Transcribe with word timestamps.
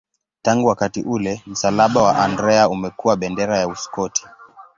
Tangu 0.41 0.67
wakati 0.67 1.01
ule 1.03 1.41
msalaba 1.47 2.01
wa 2.03 2.19
Andrea 2.19 2.69
umekuwa 2.69 3.17
bendera 3.17 3.57
ya 3.57 3.67
Uskoti. 3.67 4.27